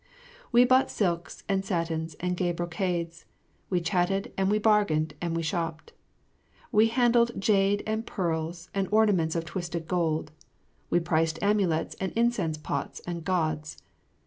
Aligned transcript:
We 0.51 0.65
bought 0.65 0.89
silks 0.89 1.43
and 1.47 1.63
satins 1.63 2.15
and 2.19 2.35
gay 2.35 2.53
brocades, 2.53 3.25
we 3.69 3.81
chatted 3.81 4.33
and 4.35 4.49
we 4.49 4.57
bargained 4.57 5.13
and 5.21 5.35
we 5.35 5.43
shopped. 5.43 5.93
We 6.71 6.87
handled 6.87 7.39
jade 7.39 7.83
and 7.85 8.03
pearls 8.03 8.71
and 8.73 8.87
ornaments 8.91 9.35
of 9.35 9.45
twisted 9.45 9.87
gold, 9.87 10.29
and 10.31 10.39
we 10.89 10.99
priced 11.01 11.37
amulets 11.43 11.95
and 11.99 12.11
incense 12.13 12.57
pots 12.57 12.99
and 13.05 13.23
gods. 13.23 13.77